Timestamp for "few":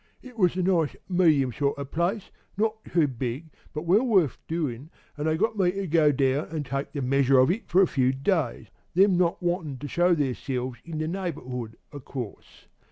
7.87-8.11